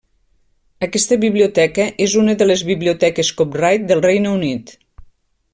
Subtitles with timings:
[0.85, 4.79] Aquesta biblioteca és una de les biblioteques copyright del Regne Unit.